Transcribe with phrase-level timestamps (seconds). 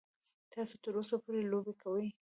[0.53, 2.07] تاسو تر اوسه پورې لوبې کوئ.